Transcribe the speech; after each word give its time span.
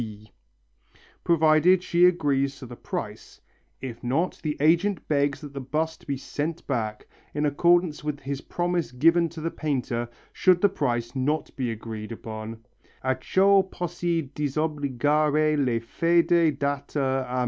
_),provided 1.23 1.83
she 1.83 2.05
agrees 2.05 2.57
to 2.57 2.65
the 2.65 2.75
price; 2.75 3.39
if 3.81 4.03
not 4.03 4.39
the 4.41 4.57
agent 4.59 5.07
begs 5.07 5.41
that 5.41 5.53
the 5.53 5.59
bust 5.61 6.07
may 6.07 6.13
be 6.13 6.17
sent 6.17 6.65
back, 6.65 7.05
in 7.35 7.45
accordance 7.45 8.03
with 8.03 8.21
his 8.21 8.41
promise 8.41 8.91
given 8.91 9.29
to 9.29 9.39
the 9.39 9.51
painter, 9.51 10.09
should 10.33 10.59
the 10.59 10.69
price 10.69 11.15
not 11.15 11.55
be 11.55 11.69
agreed 11.69 12.11
upon 12.11 12.57
(_acciò 13.05 13.63
possi 13.69 14.27
disobbligar 14.33 15.55
la 15.59 15.79
fede 15.85 16.57
data 16.57 17.07
a 17.29 17.31
M. 17.33 17.39